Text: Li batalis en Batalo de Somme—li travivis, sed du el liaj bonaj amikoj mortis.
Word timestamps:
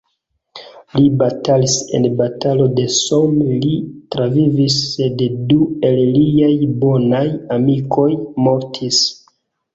Li 0.99 1.09
batalis 1.17 1.75
en 1.97 2.07
Batalo 2.21 2.65
de 2.79 2.85
Somme—li 2.99 3.75
travivis, 4.15 4.79
sed 4.95 5.23
du 5.53 5.69
el 5.91 6.01
liaj 6.17 6.51
bonaj 6.87 7.23
amikoj 7.59 8.11
mortis. 8.49 9.05